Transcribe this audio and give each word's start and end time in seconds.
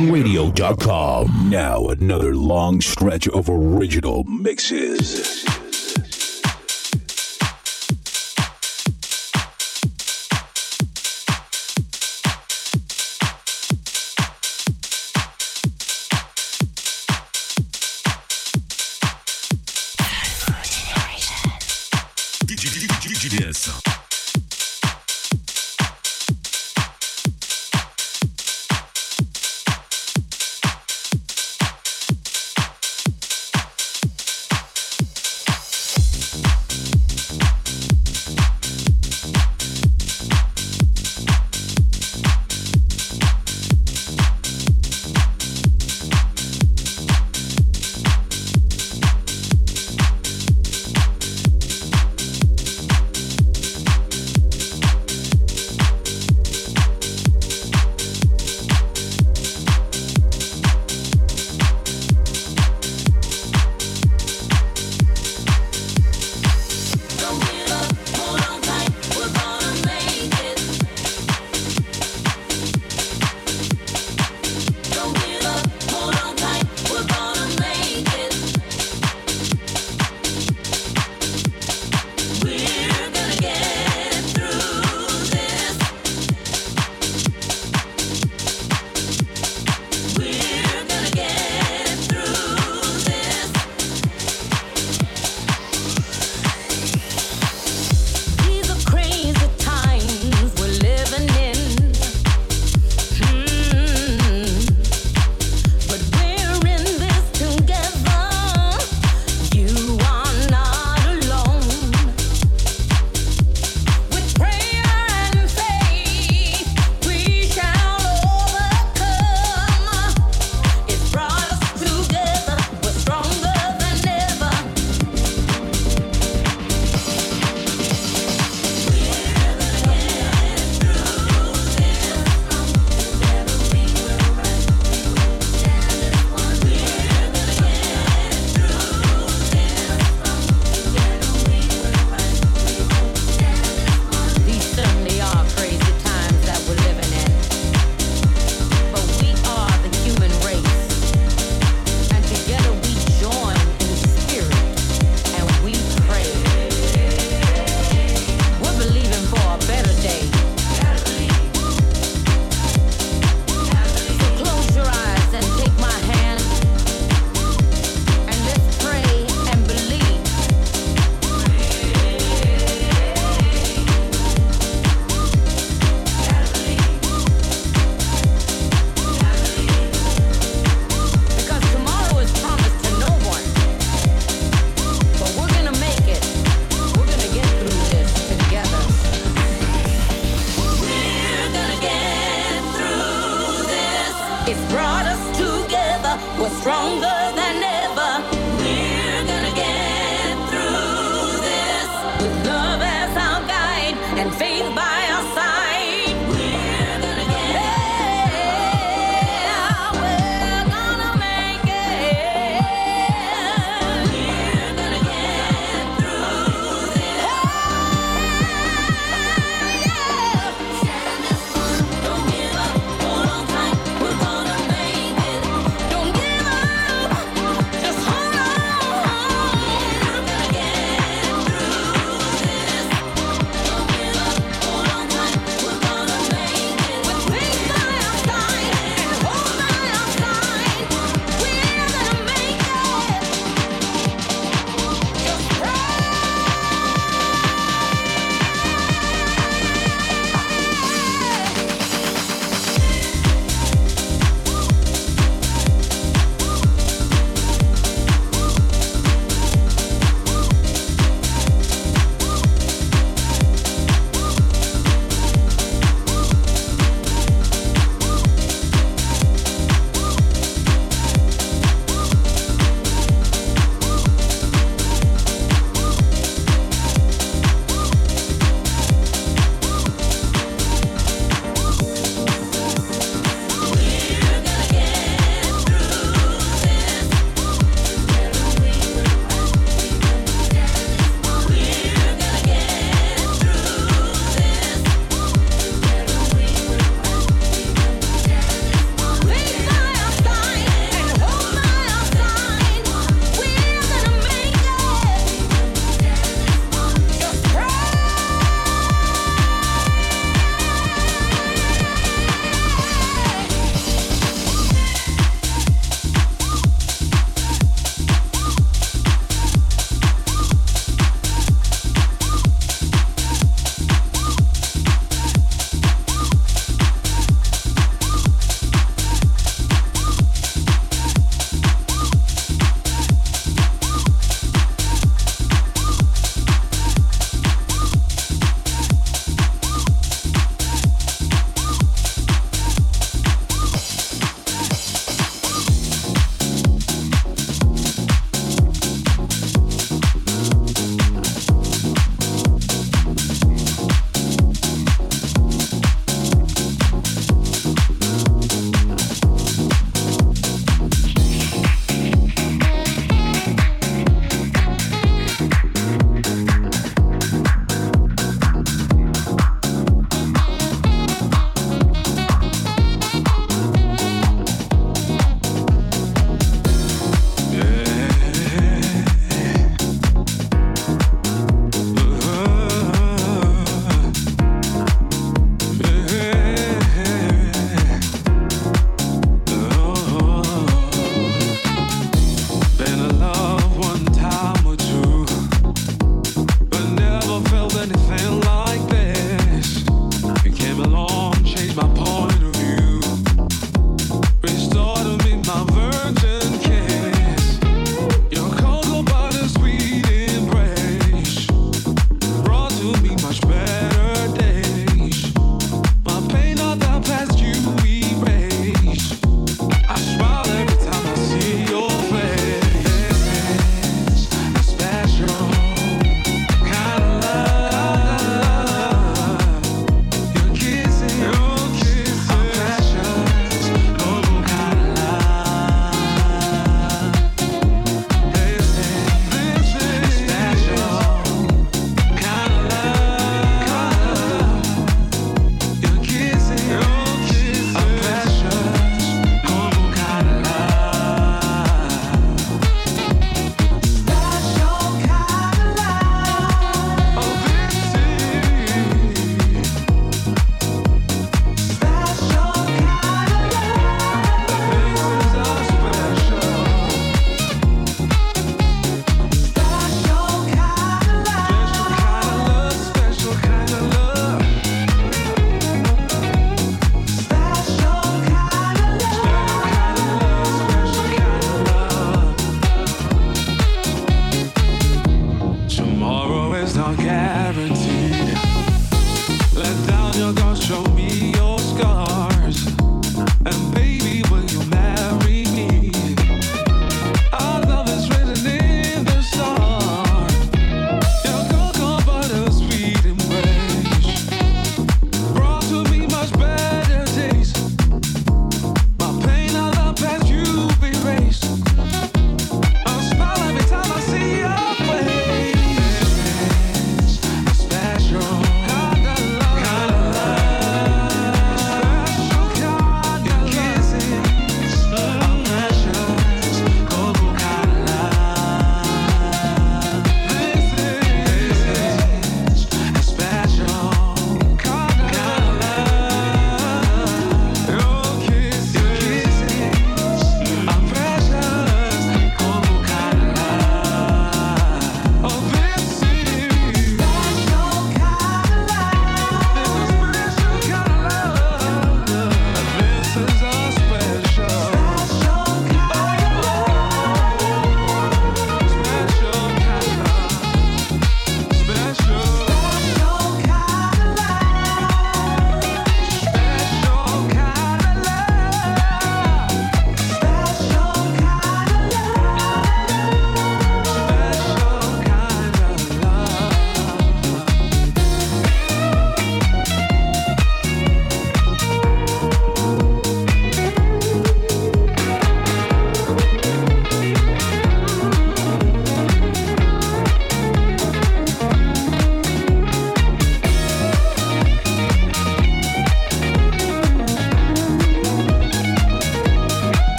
Radio.com. 0.00 1.50
Now 1.50 1.86
another 1.86 2.34
long 2.34 2.80
stretch 2.80 3.28
of 3.28 3.48
original 3.48 4.24
mixes. 4.24 5.44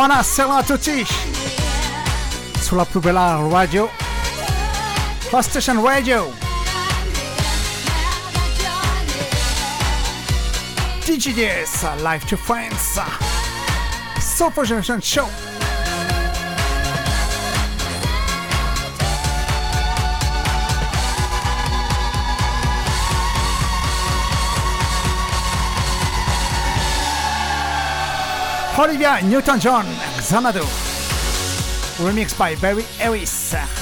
Buonasera 0.00 0.56
a 0.56 0.62
tutti 0.62 1.04
sulla 2.58 2.86
più 2.86 3.00
bella 3.00 3.38
radio, 3.50 3.90
la 5.30 5.42
station 5.42 5.82
radio. 5.84 6.32
DGDS, 11.04 11.96
Life 11.96 12.26
to 12.28 12.38
Friends, 12.38 12.98
Super 14.18 14.64
Generation 14.64 15.02
Show. 15.02 15.49
Olivia 28.80 29.20
Newton-John, 29.20 29.84
Xanadu. 30.22 30.62
Remixed 31.98 32.38
by 32.38 32.54
Barry 32.54 32.84
Harris. 32.96 33.79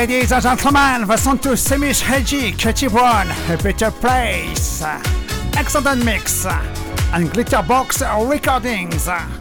Ladies 0.00 0.32
and 0.32 0.42
gentlemen, 0.42 1.06
listen 1.06 1.36
to 1.40 1.50
Semish 1.50 2.00
Heji, 2.00 2.56
Katie 2.56 2.88
Brown, 2.88 3.28
better 3.62 3.90
Place, 3.90 4.82
excellent 5.58 6.02
mix, 6.06 6.46
and 6.46 7.28
Glitterbox 7.30 8.30
Recordings. 8.30 9.39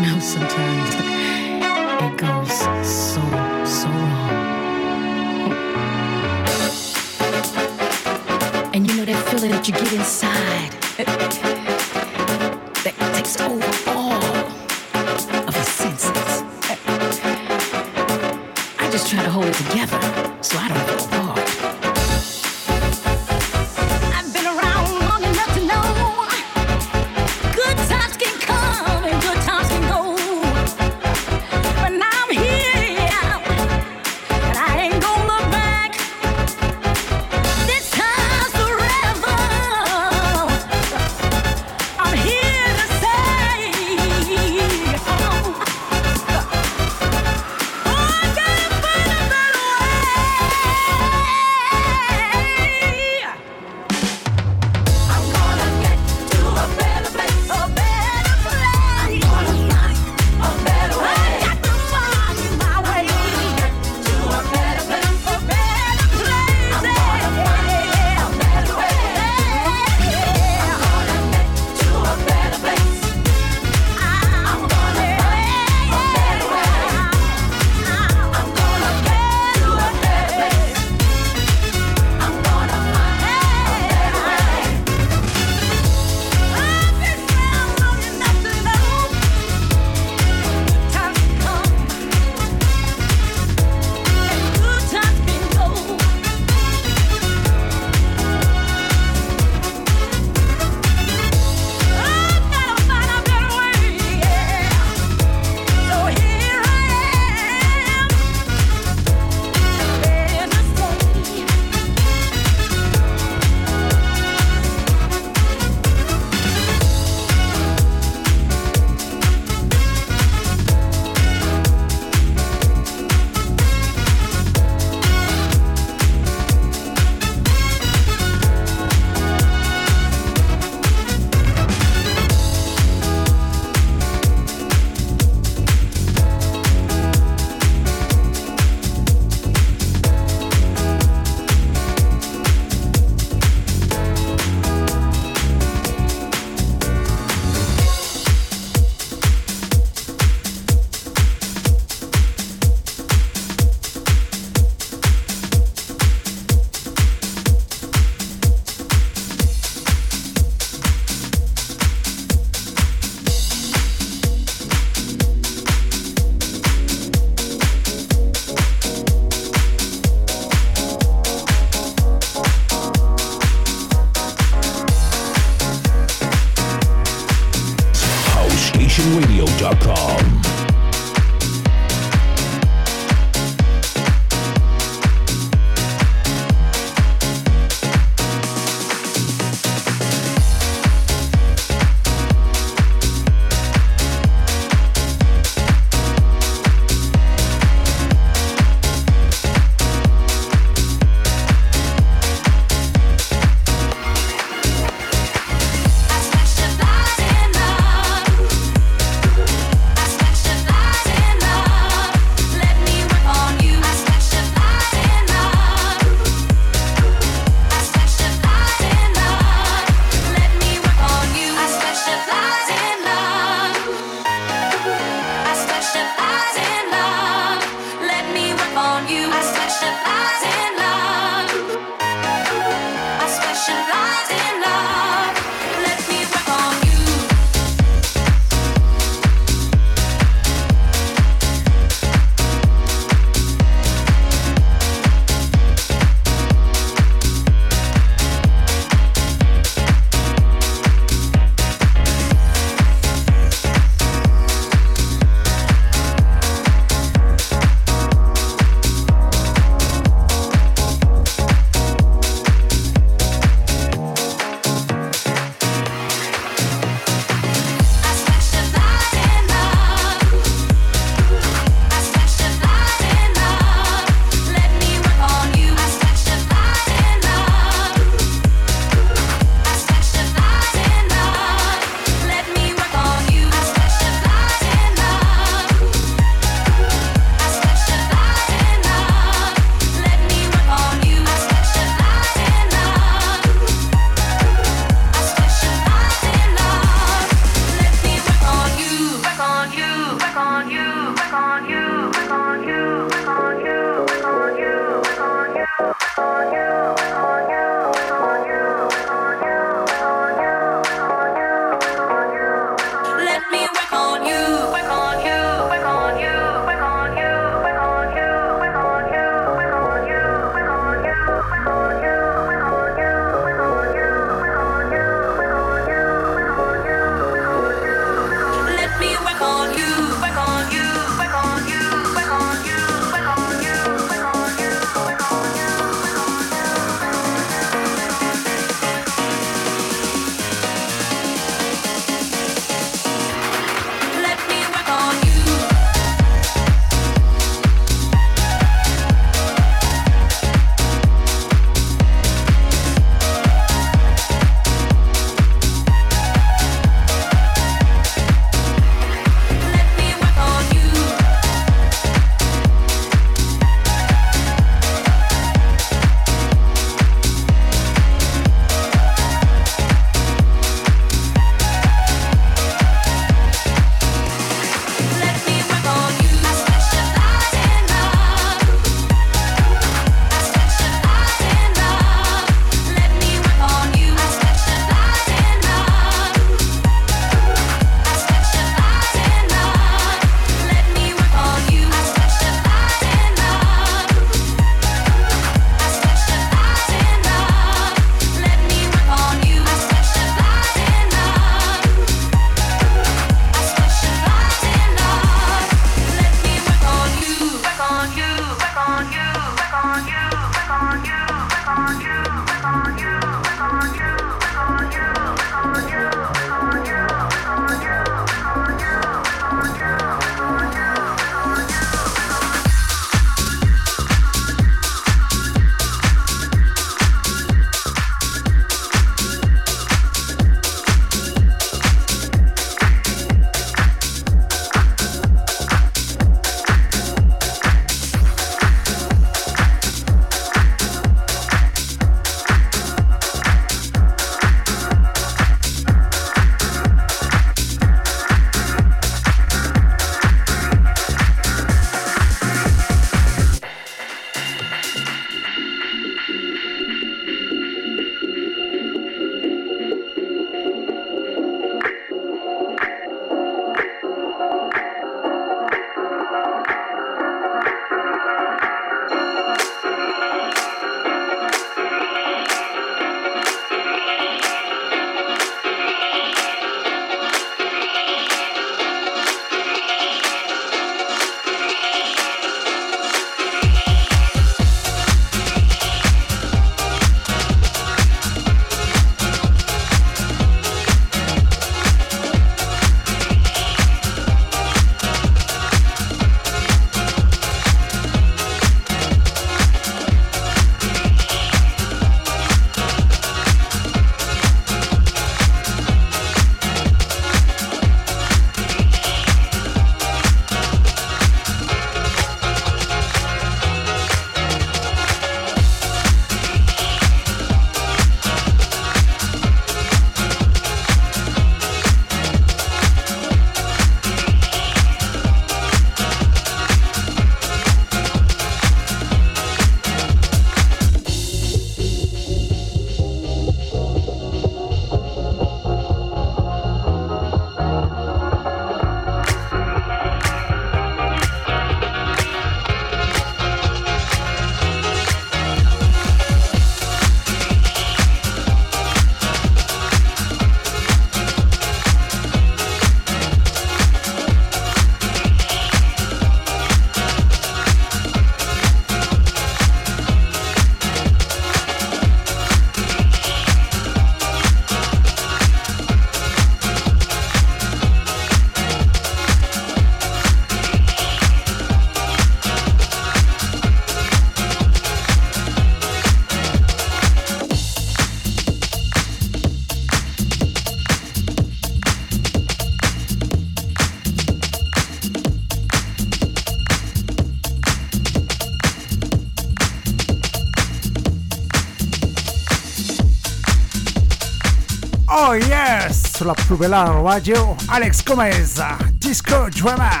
Yes, 596.48 596.58
sulla 596.58 597.02
radio, 597.02 597.56
Alex 597.68 598.02
Gomez, 598.02 598.60
Disco 598.98 599.48
Drummer. 599.50 600.00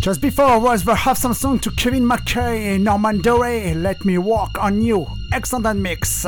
Just 0.00 0.20
before 0.20 0.58
was 0.60 0.84
the 0.84 0.94
some 1.14 1.34
song 1.34 1.58
to 1.58 1.70
Kevin 1.72 2.04
McKay 2.04 2.80
Norman 2.80 3.20
Doray, 3.20 3.74
Let 3.74 4.04
Me 4.04 4.16
Walk 4.18 4.56
on 4.58 4.80
You, 4.80 5.06
excellent 5.32 5.80
mix. 5.80 6.24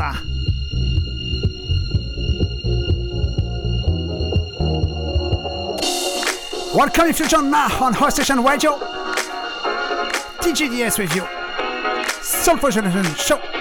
Welcome 6.78 7.06
if 7.08 7.18
you 7.18 7.26
join 7.26 7.50
now 7.50 7.66
on 7.82 7.92
House 7.92 8.14
Station 8.14 8.44
Radio. 8.44 8.78
TGDS 10.38 11.00
with 11.00 11.12
you. 11.12 11.26
Soulful 12.22 12.70
Generation 12.70 13.16
Show. 13.16 13.57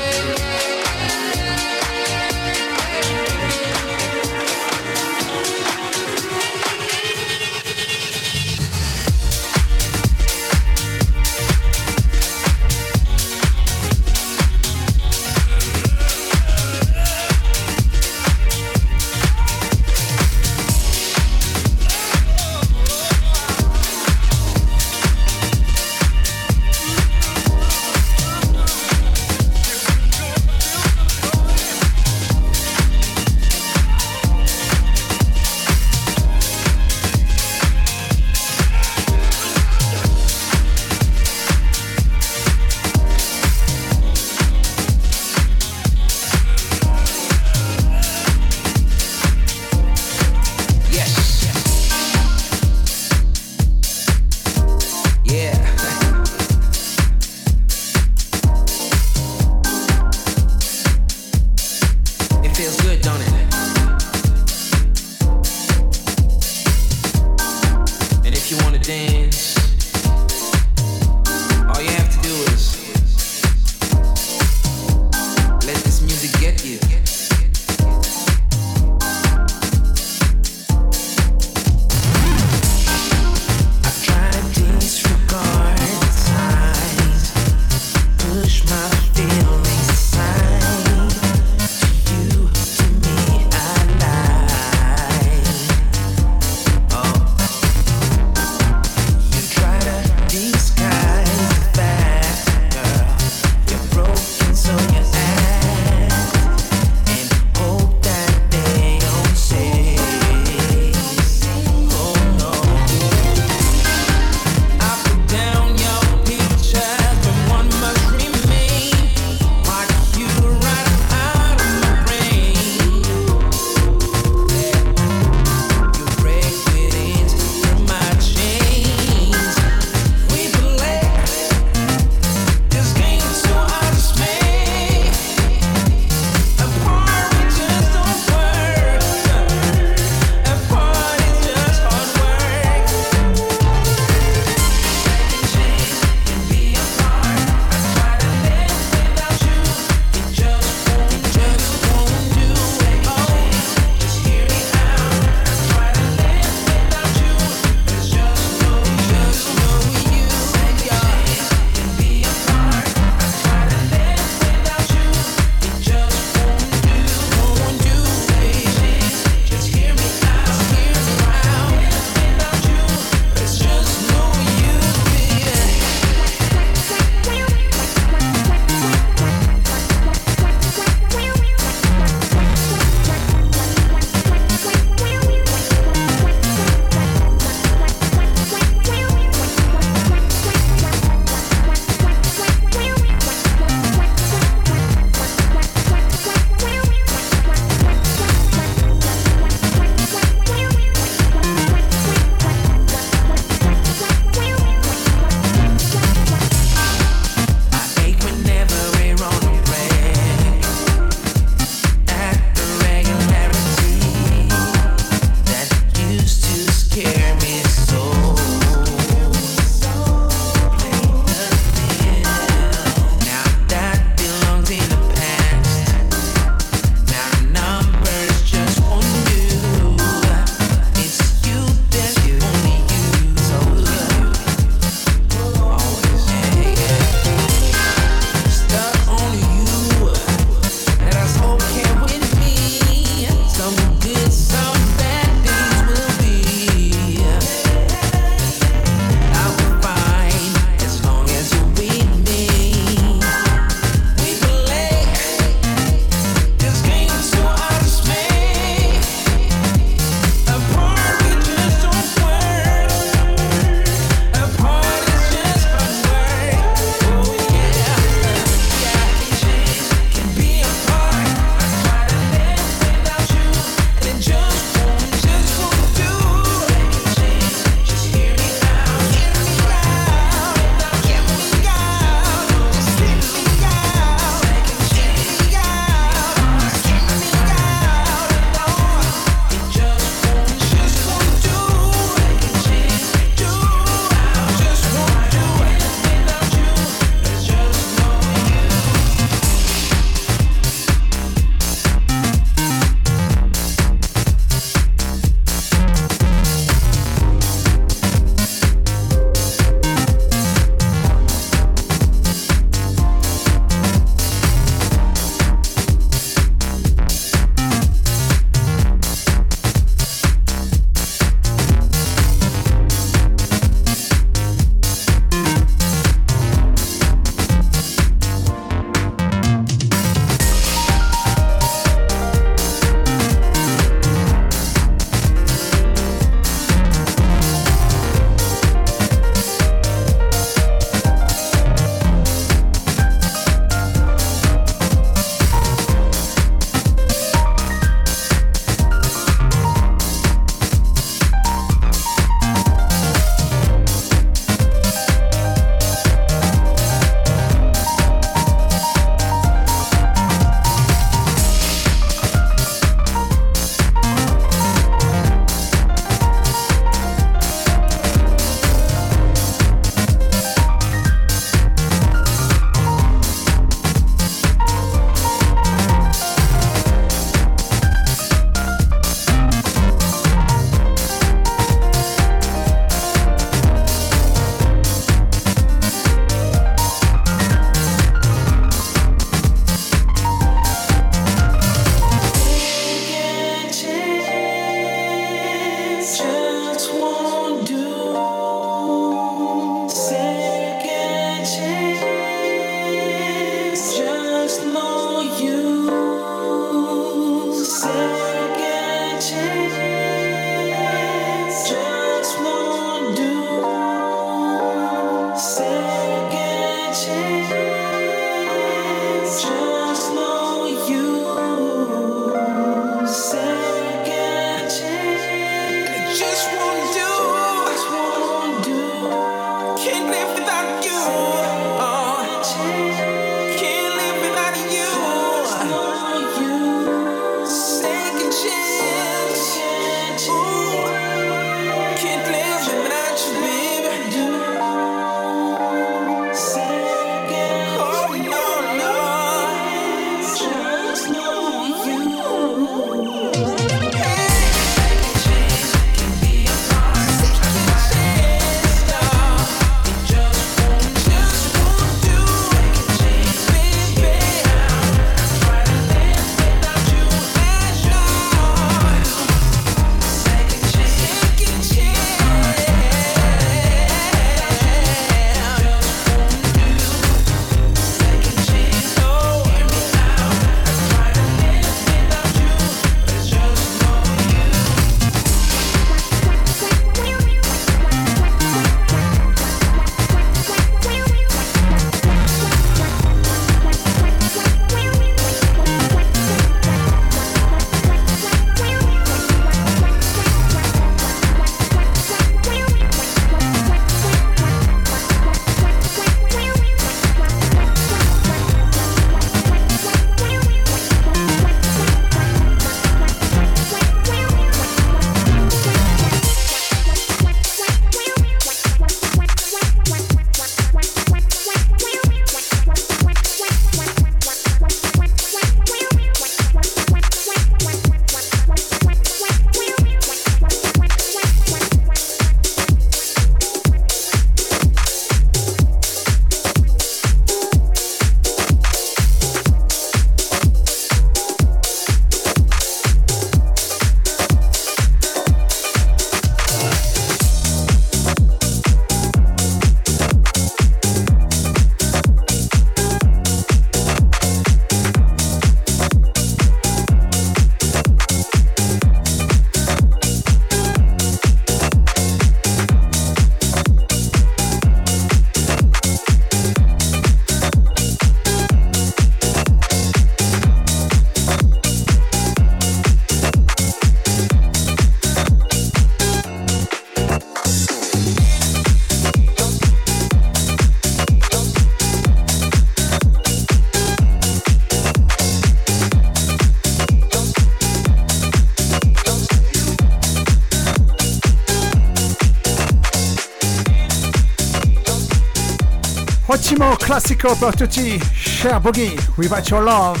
Classico 596.88 597.36
per 597.36 597.54
tutti, 597.54 598.00
Cher 598.14 598.58
Boogie, 598.60 598.96
Without 599.16 599.46
Your 599.50 599.62
Love. 599.62 600.00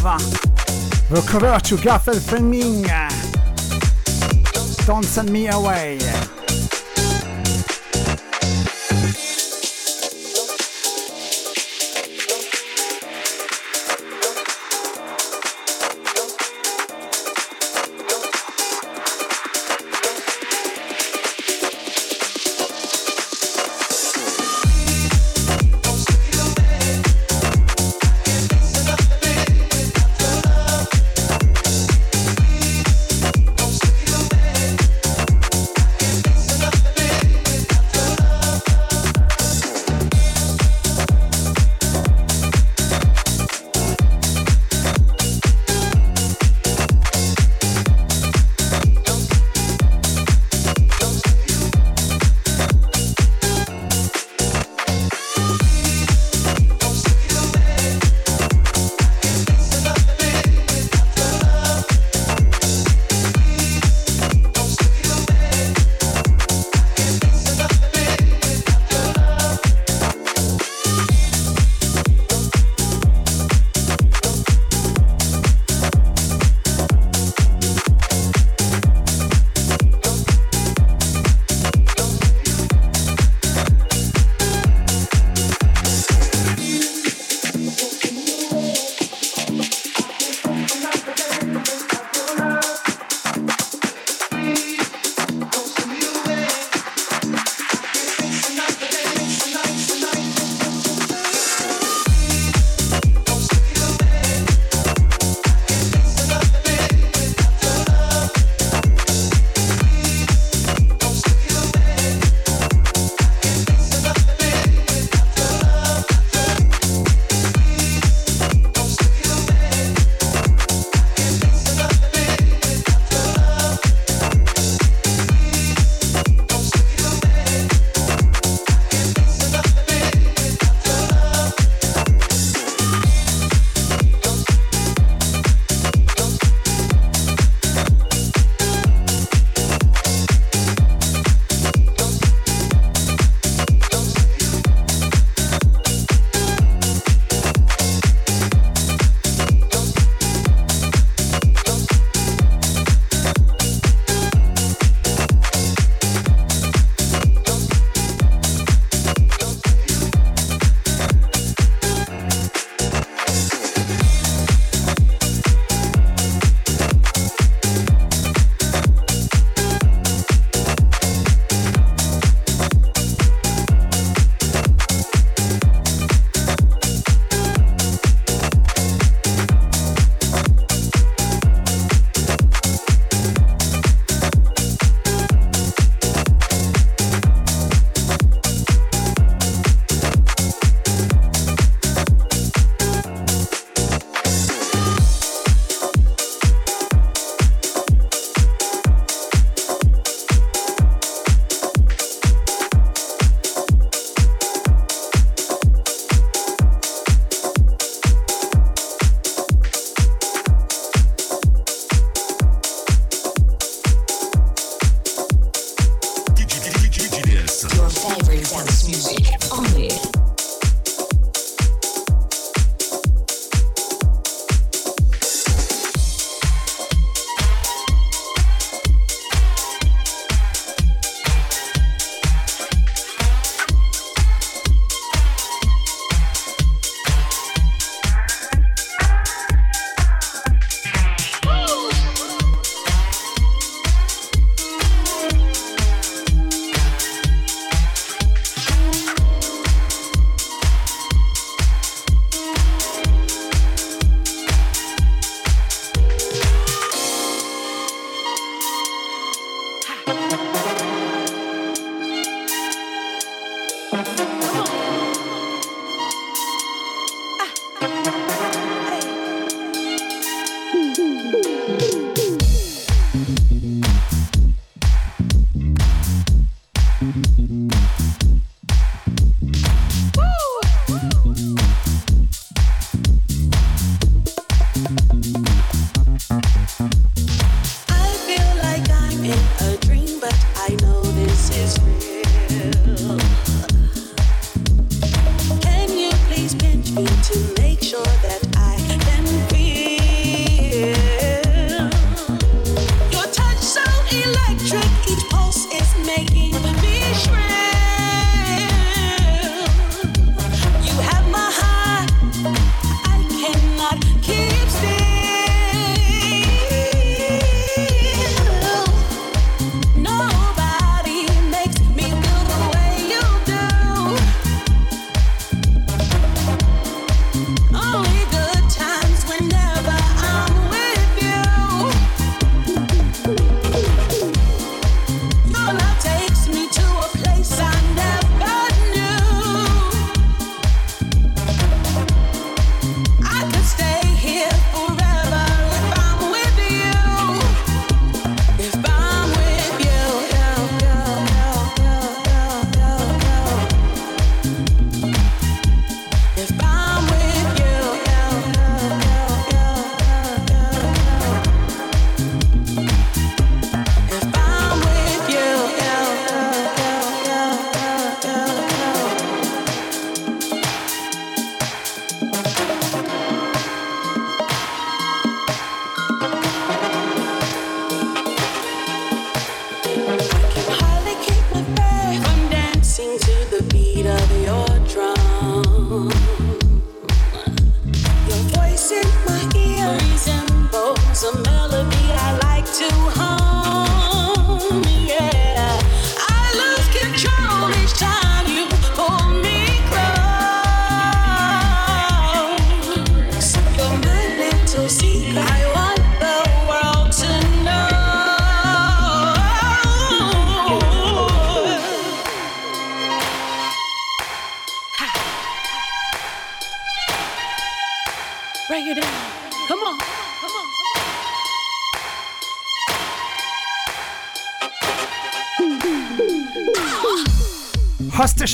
The 1.10 1.20
cover 1.26 1.60
to 1.60 1.76
Garfield 1.76 2.22
Fleming. 2.22 2.86
Don't 4.86 5.04
send 5.04 5.28
me 5.28 5.48
away. 5.48 5.98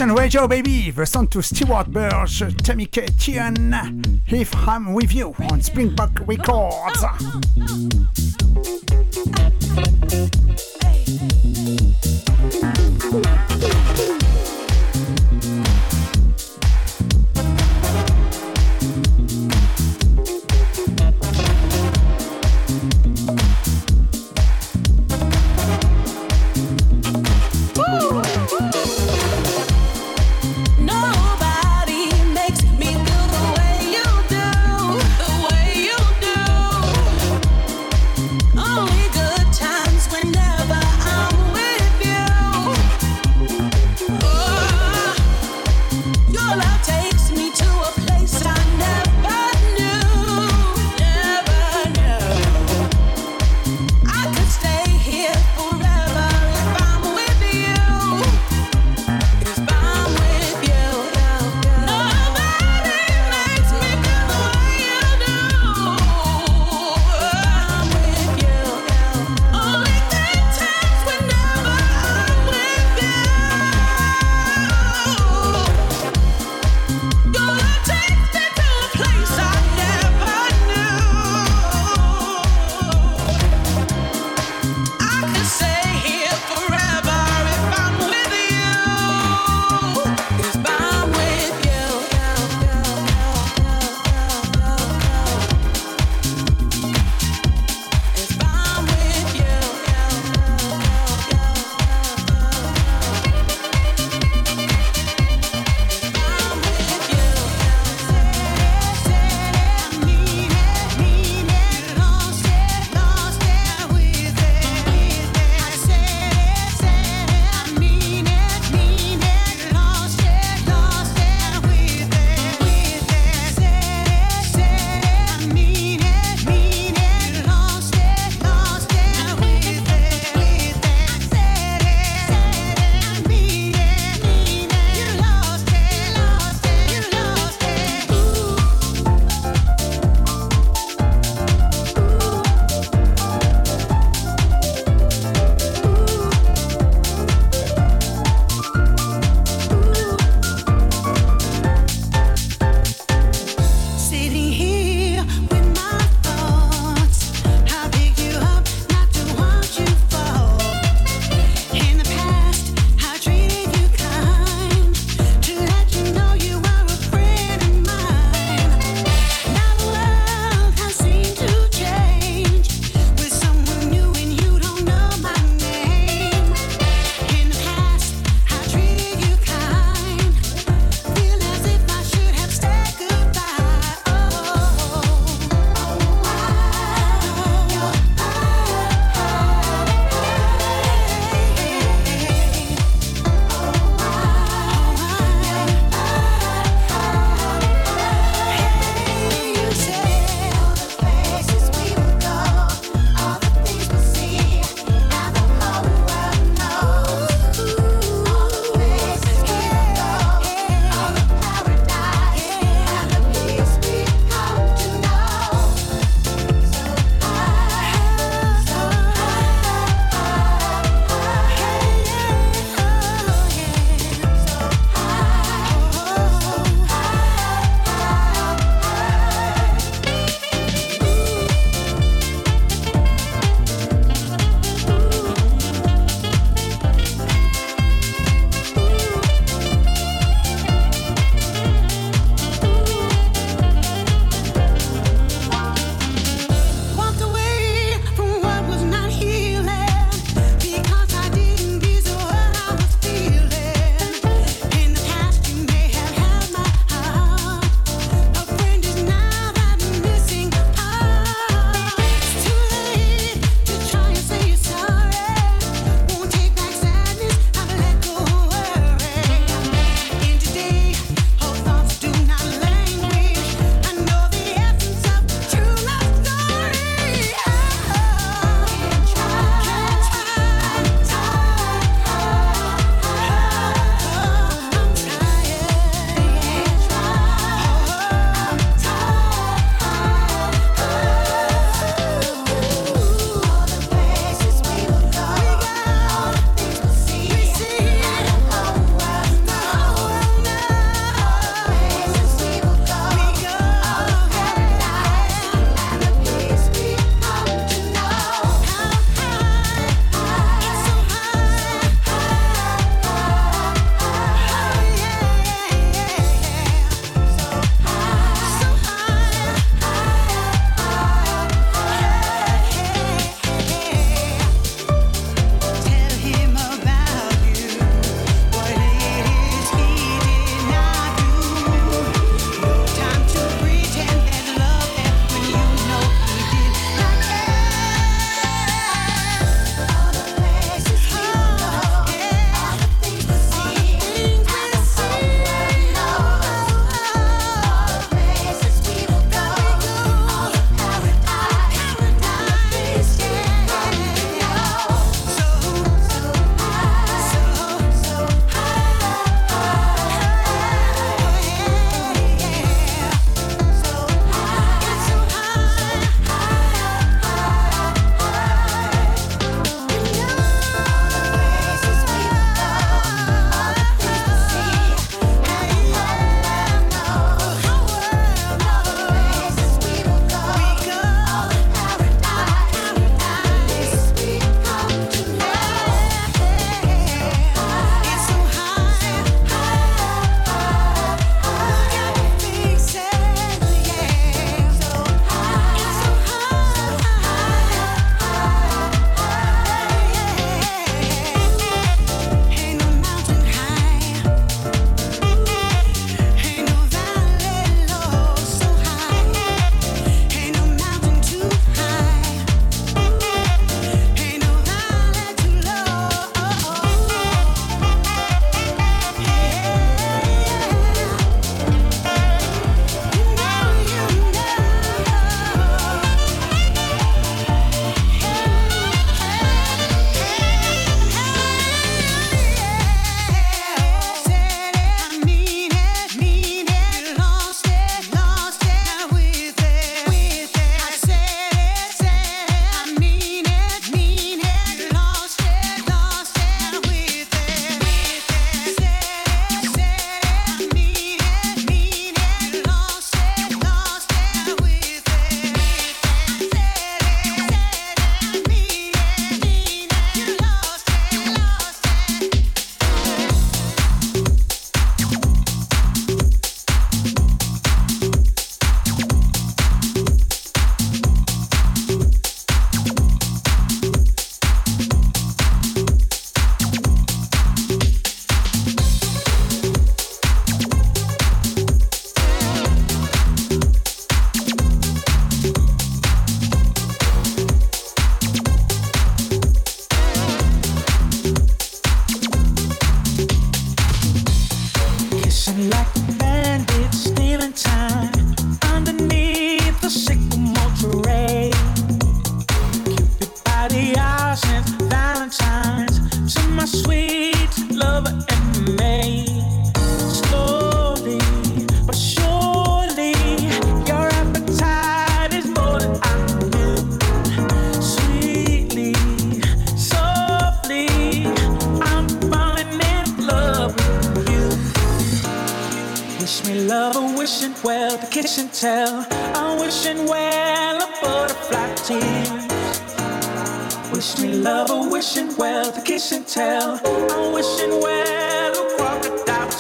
Station 0.05 0.17
Radio, 0.17 0.47
baby. 0.47 0.91
The 0.91 1.07
song 1.07 1.29
to 1.29 1.41
Stewart 1.41 1.87
Burge, 1.87 2.43
Tammy 2.59 2.85
K. 2.85 3.07
Tian. 3.19 3.75
If 4.27 4.55
I'm 4.69 4.93
with 4.93 5.15
you 5.15 5.35
on 5.51 5.63
Springbok 5.63 6.21
Records. 6.27 7.03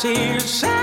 tears. 0.04 0.73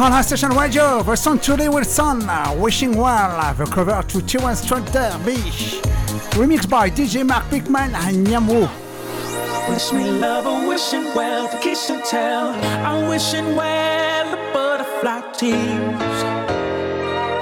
On 0.00 0.10
House 0.12 0.28
Station 0.28 0.56
Radio, 0.56 1.02
the 1.02 1.14
song 1.14 1.38
Today 1.38 1.68
Wilson, 1.68 2.26
Wishing 2.58 2.96
Well, 2.96 3.54
the 3.54 3.66
cover 3.66 4.02
to 4.08 4.18
T1 4.18 4.56
Structure 4.56 5.12
Beach, 5.26 5.78
remixed 6.40 6.70
by 6.70 6.88
DJ 6.88 7.26
Mark 7.26 7.44
Pickman 7.50 7.94
and 7.94 8.26
Nyamu. 8.26 8.66
Wish 9.68 9.92
me 9.92 10.10
love, 10.12 10.46
I'm 10.46 10.66
wishing 10.66 11.04
well, 11.14 11.48
the 11.48 11.58
kiss 11.58 11.90
and 11.90 12.02
tell. 12.02 12.48
I'm 12.86 13.10
wishing 13.10 13.54
well, 13.54 14.30
the 14.30 14.38
butterfly 14.54 15.20
tears. 15.32 16.24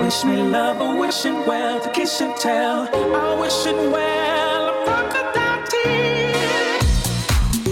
Wish 0.03 0.25
me 0.25 0.43
love, 0.43 0.83
I'm 0.83 0.99
wishing 0.99 1.47
well, 1.47 1.79
the 1.79 1.91
kiss 1.91 2.21
and 2.21 2.35
tell. 2.35 2.89
I'm 2.93 3.39
wishing 3.39 3.93
well, 3.93 4.69
a 4.69 4.85
crocodile 4.85 5.65
tears. 5.69 6.83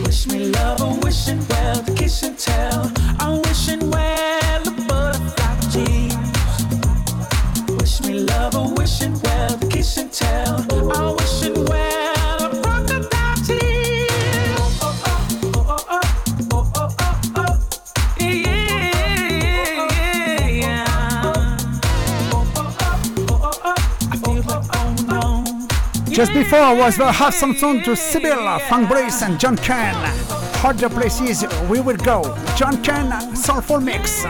Wish 0.06 0.28
me 0.28 0.48
love, 0.50 0.80
I'm 0.80 1.00
wishing 1.00 1.44
well, 1.48 1.82
the 1.82 1.92
kiss 1.92 2.22
and 2.22 2.38
tell. 2.38 2.92
I'm 3.18 3.45
Just 26.16 26.32
before 26.32 26.74
was 26.74 26.96
the 26.96 27.12
half 27.12 27.34
song 27.34 27.82
to 27.82 27.94
Sibyl, 27.94 28.58
Frank 28.60 28.88
Brace 28.88 29.20
and 29.20 29.38
John 29.38 29.54
Ken. 29.54 29.94
Harder 30.62 30.88
places 30.88 31.44
we 31.68 31.78
will 31.80 31.98
go. 31.98 32.22
John 32.56 32.82
Ken, 32.82 33.36
Soulful 33.36 33.80
Mix. 33.80 34.24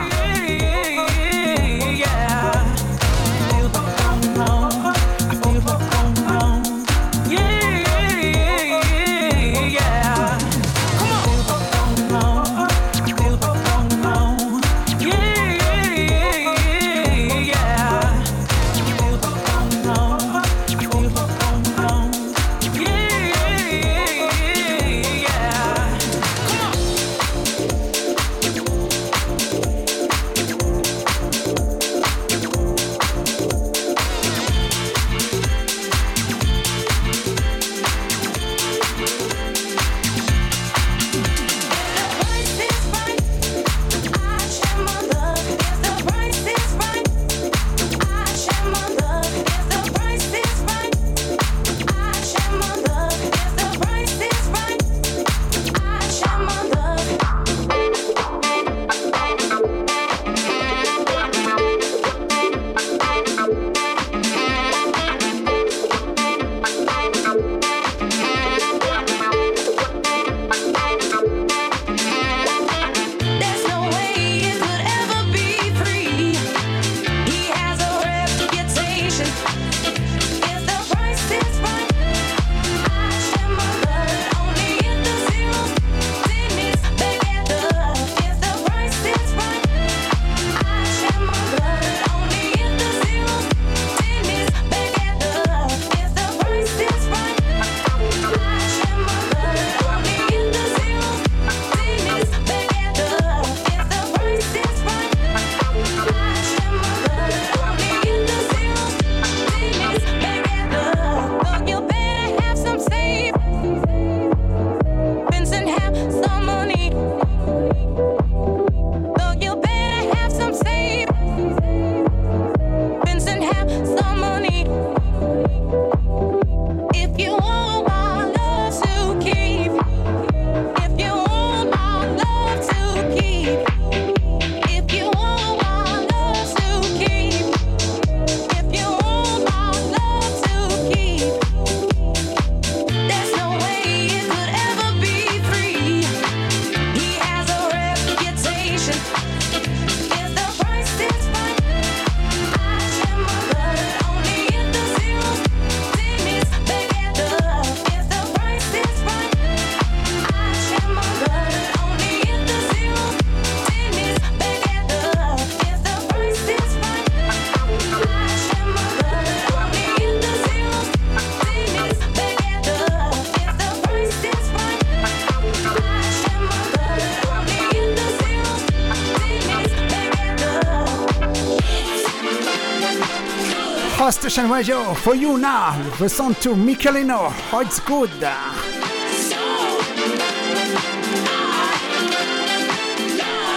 Station 184.37 184.51
Radio 184.51 184.93
for 184.93 185.15
you 185.15 185.39
now. 185.39 185.75
Listen 185.99 186.35
to 186.35 186.51
Michelino. 186.51 187.33
Oh, 187.55 187.61
it's 187.61 187.81
good. 187.81 188.11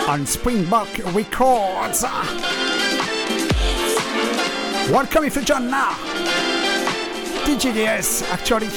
On 0.08 0.26
Springbok 0.26 0.88
Records. 1.14 2.04
Welcome 4.90 5.26
if 5.26 5.36
you 5.36 5.42
join 5.42 5.70
now. 5.70 5.92
DJDS 7.44 8.32
actually 8.32 8.70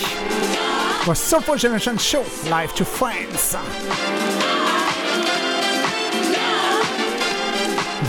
was 1.07 1.21
Soulful 1.21 1.55
Generation 1.55 1.99
Show 1.99 2.25
live 2.51 2.75
to 2.75 2.85
friends. 2.85 3.53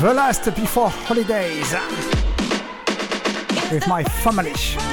The 0.02 0.14
last 0.16 0.46
before 0.56 0.90
holidays 0.90 2.23
with 3.74 3.88
my 3.88 4.04
family. 4.04 4.93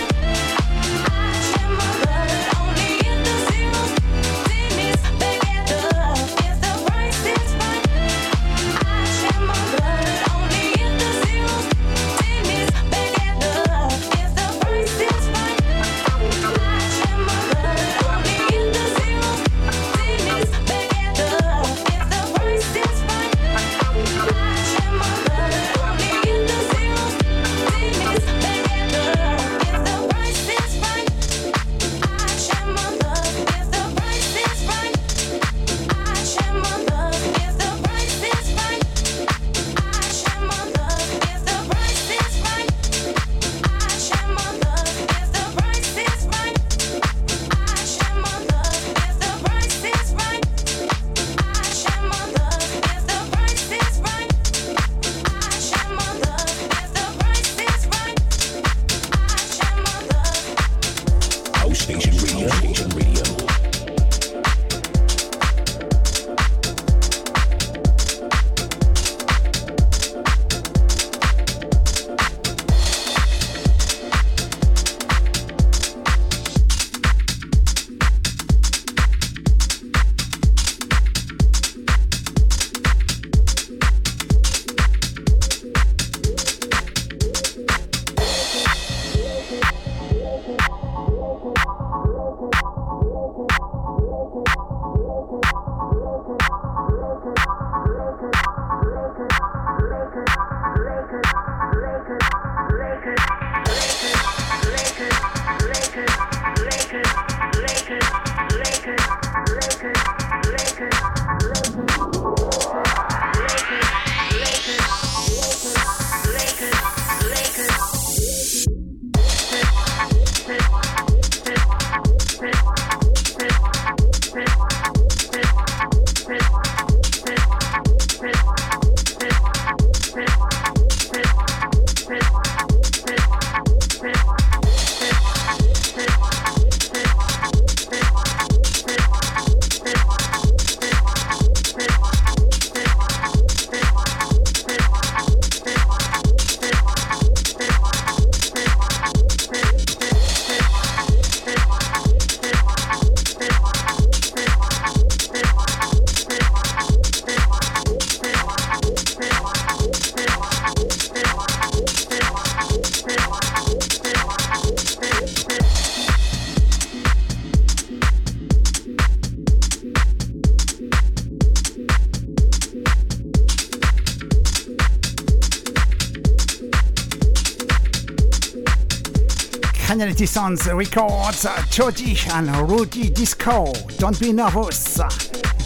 Canality 180.20 180.34
Sounds 180.34 180.66
Records, 180.70 181.46
Jody 181.70 182.14
and 182.32 182.54
Rudy 182.70 183.08
Disco. 183.08 183.72
Don't 183.96 184.20
be 184.20 184.34
nervous. 184.34 184.96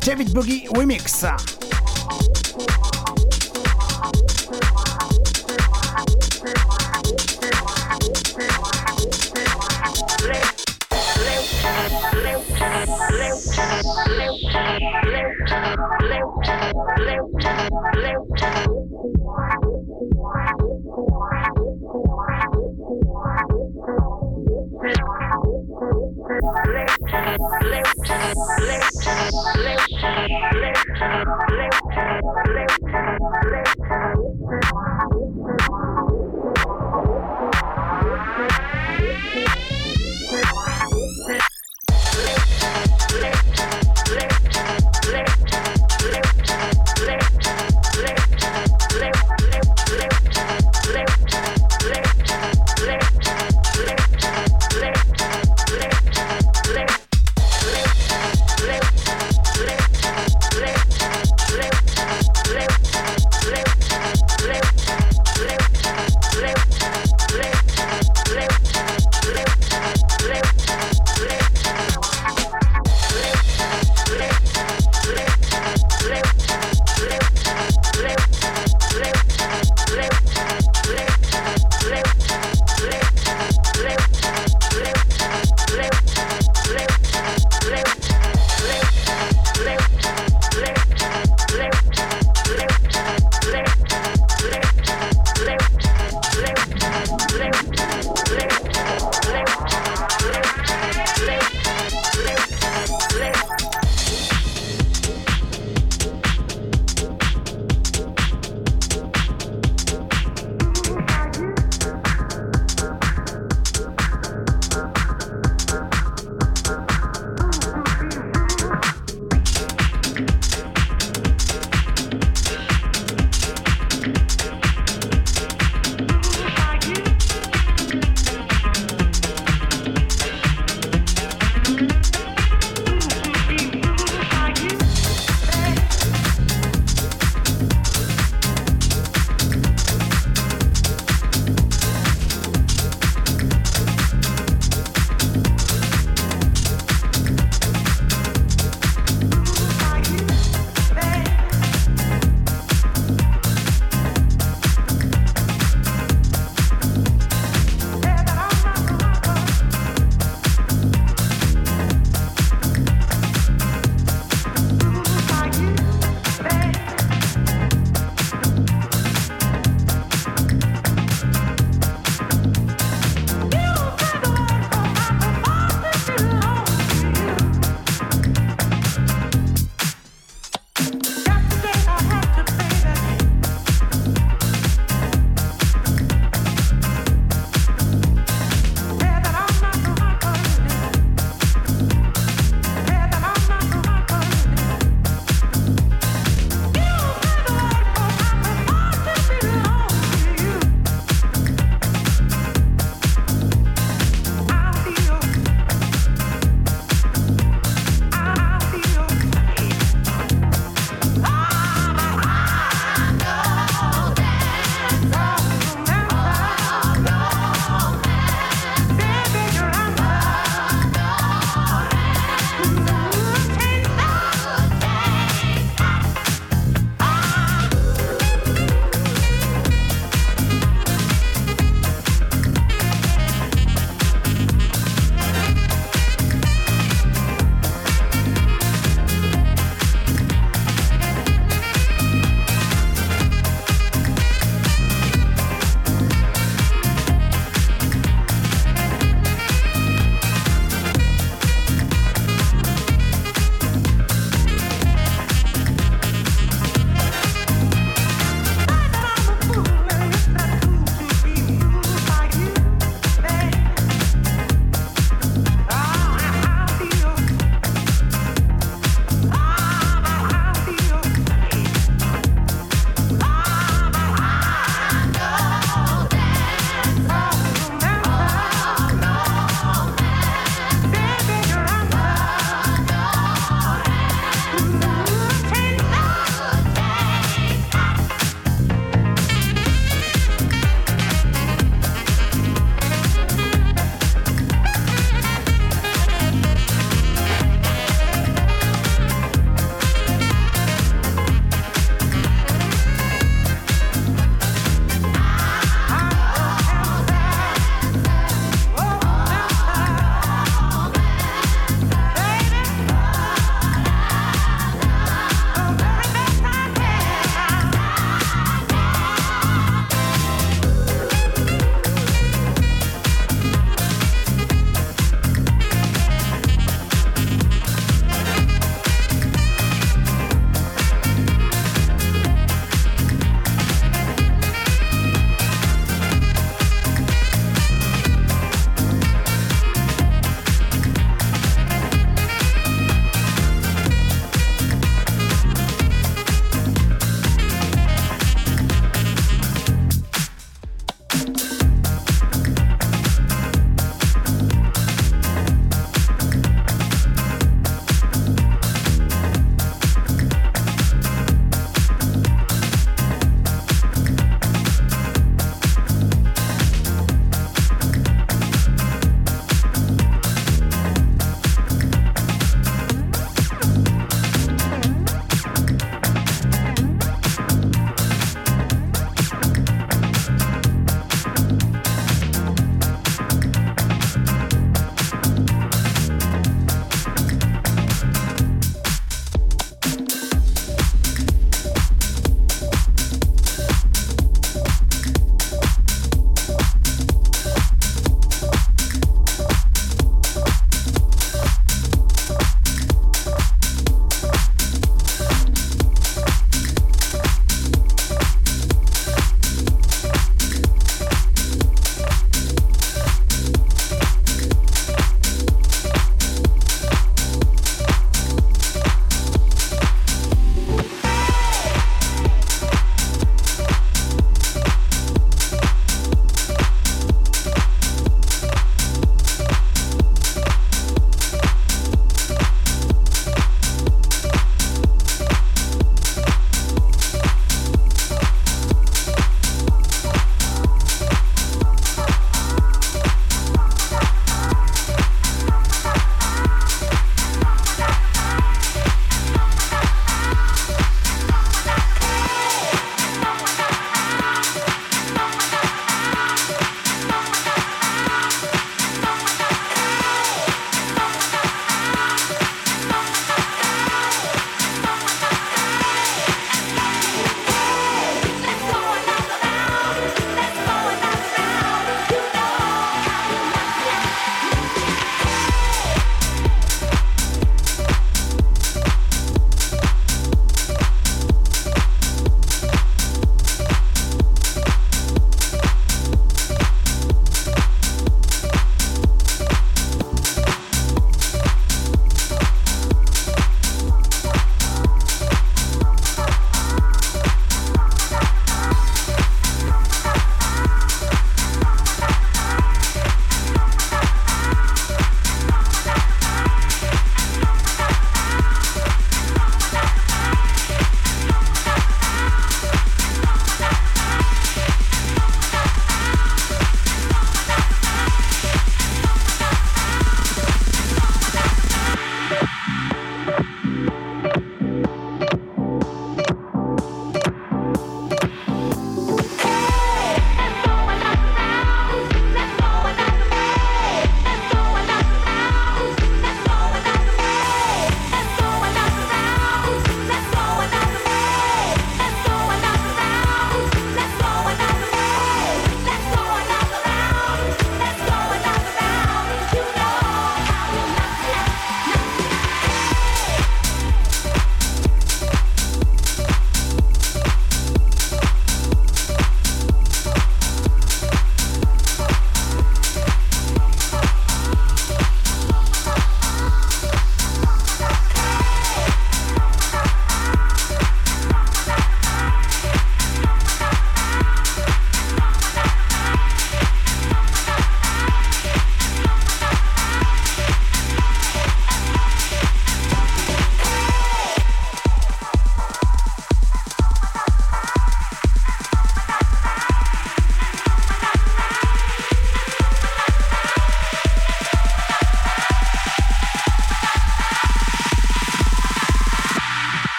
David 0.00 0.28
Boogie 0.28 0.68
Remix. 0.68 1.63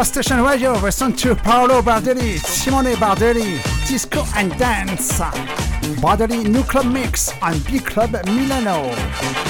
House 0.00 0.08
Station 0.08 0.42
Radio, 0.42 0.72
listen 0.78 1.12
to 1.12 1.34
Paolo 1.34 1.82
Bardelli, 1.82 2.38
Simone 2.38 2.94
Bardelli, 2.94 3.60
Disco 3.86 4.24
and 4.34 4.50
Dance. 4.56 5.18
Bardelli 6.00 6.42
New 6.48 6.62
Club 6.62 6.86
Mix 6.86 7.30
on 7.42 7.58
B 7.64 7.80
Club 7.80 8.18
Milano. 8.24 9.49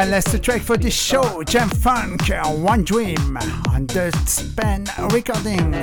my 0.00 0.06
last 0.06 0.42
track 0.42 0.62
for 0.62 0.78
this 0.78 0.94
show, 0.94 1.42
Jam 1.42 1.68
Funk, 1.68 2.22
One 2.64 2.84
Dream, 2.84 3.36
on 3.68 3.86
the 3.86 4.10
Span 4.24 4.86
recording. 5.12 5.74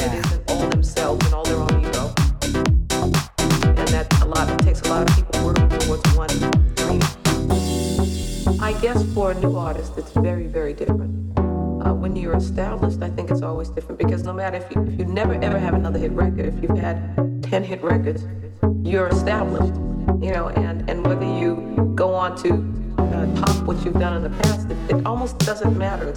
I 8.60 8.74
guess 8.82 9.06
for 9.14 9.32
a 9.34 9.40
new 9.40 9.56
artist 9.56 9.94
it's 9.98 10.12
very, 10.14 10.48
very 10.48 10.74
different. 10.74 11.38
Uh, 11.38 11.94
when 11.94 12.16
you're 12.16 12.38
established, 12.38 13.04
I 13.04 13.12
think 13.12 13.30
it's 13.30 13.44
always 13.44 13.70
different 13.70 14.00
because 14.00 14.24
no 14.24 14.34
matter 14.34 14.58
if 14.58 14.66
you 14.74 14.82
if 14.88 14.98
you 14.98 15.06
never 15.06 15.36
ever 15.44 15.60
have 15.60 15.76
another 15.76 16.00
hit 16.00 16.12
record, 16.14 16.46
if 16.46 16.56
you've 16.64 16.80
had 16.80 16.98
ten 17.44 17.64
hit 17.64 17.84
records, 17.84 18.26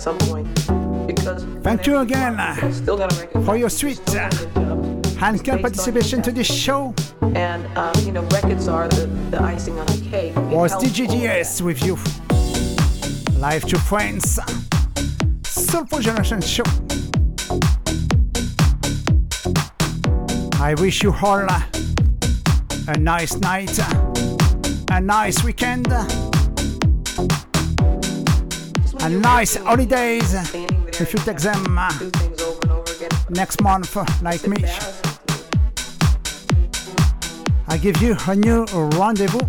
at 0.01 0.05
some 0.05 0.19
point 0.31 0.49
because 1.07 1.45
Thank 1.63 1.87
you 1.87 1.99
again, 1.99 2.39
still 2.73 2.97
gonna 2.97 3.15
make 3.17 3.45
for 3.45 3.57
your 3.57 3.69
sweet 3.69 4.01
uh, 4.15 4.31
participation 5.19 6.23
to 6.23 6.33
this 6.33 6.47
show. 6.47 6.95
and 7.35 7.67
um, 7.77 7.93
you 8.07 8.13
know 8.13 8.23
records 8.33 8.67
are 8.69 8.89
the, 8.89 9.07
the 9.31 9.43
icing 9.43 9.79
on 9.79 9.87
the 9.87 10.01
cake. 10.11 10.35
It 10.37 10.57
Was 10.57 10.73
DJGS 10.75 11.61
with 11.61 11.85
you. 11.85 11.97
Live 13.39 13.65
to 13.67 13.79
friends. 13.79 14.39
Soulful 15.45 16.01
Generation 16.01 16.41
Show. 16.41 16.65
I 20.61 20.75
wish 20.79 21.03
you 21.03 21.13
all 21.23 21.47
a 22.89 22.99
nice 22.99 23.37
night, 23.37 23.79
a 24.91 25.01
nice 25.01 25.45
weekend, 25.45 25.89
nice 29.19 29.57
holidays 29.57 30.35
you 31.01 31.13
you 31.13 31.19
take 31.21 31.39
them 31.39 31.79
uh, 31.79 31.91
next 33.31 33.61
month 33.63 33.97
like 34.23 34.47
me. 34.47 34.65
I 37.69 37.79
give 37.79 38.01
you 38.03 38.17
a 38.29 38.37
new 38.37 38.65
rendezvous 38.99 39.47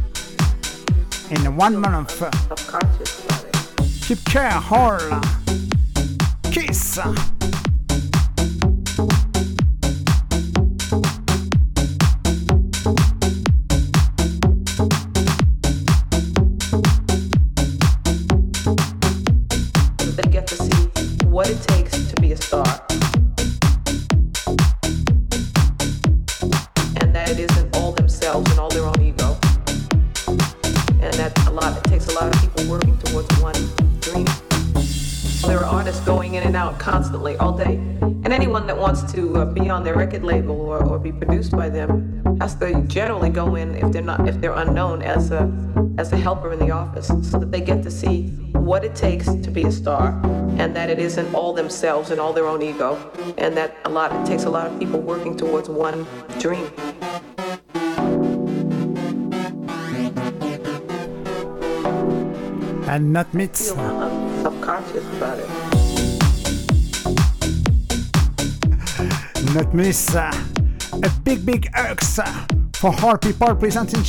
in 1.29 1.55
one 1.55 1.77
month. 1.77 2.21
Keep 4.07 4.25
care, 4.25 4.61
all. 4.69 5.21
Kiss. 6.51 6.99
Record 40.11 40.25
label 40.25 40.59
or, 40.59 40.83
or 40.83 40.99
be 40.99 41.09
produced 41.09 41.53
by 41.53 41.69
them 41.69 42.37
has 42.41 42.53
to 42.55 42.81
generally 42.87 43.29
go 43.29 43.55
in 43.55 43.75
if 43.75 43.89
they're 43.93 44.01
not 44.01 44.27
if 44.27 44.41
they're 44.41 44.55
unknown 44.55 45.01
as 45.01 45.31
a 45.31 45.49
as 45.97 46.11
a 46.11 46.17
helper 46.17 46.51
in 46.51 46.59
the 46.59 46.69
office 46.69 47.07
so 47.07 47.39
that 47.39 47.49
they 47.49 47.61
get 47.61 47.81
to 47.81 47.89
see 47.89 48.27
what 48.51 48.83
it 48.83 48.93
takes 48.93 49.27
to 49.27 49.49
be 49.49 49.63
a 49.63 49.71
star 49.71 50.19
and 50.57 50.75
that 50.75 50.89
it 50.89 50.99
isn't 50.99 51.33
all 51.33 51.53
themselves 51.53 52.11
and 52.11 52.19
all 52.19 52.33
their 52.33 52.45
own 52.45 52.61
ego 52.61 52.97
and 53.37 53.55
that 53.55 53.77
a 53.85 53.89
lot 53.89 54.11
it 54.11 54.25
takes 54.25 54.43
a 54.43 54.49
lot 54.49 54.67
of 54.67 54.77
people 54.77 54.99
working 54.99 55.37
towards 55.37 55.69
one 55.69 56.05
dream. 56.39 56.69
And 62.89 63.13
not 63.13 63.33
I'm 63.33 64.43
subconscious 64.43 65.05
about 65.15 65.39
it. 65.39 65.60
Not 69.53 69.73
miss. 69.73 70.15
uh, 70.15 70.31
a 70.93 71.09
big, 71.23 71.45
big 71.45 71.69
hugs 71.73 72.19
uh, 72.19 72.45
for 72.73 72.95
all 73.03 73.17
people 73.17 73.53
present 73.55 73.93
in 73.93 74.01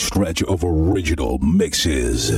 stretch 0.00 0.42
of 0.44 0.64
original 0.64 1.38
mixes. 1.38 2.32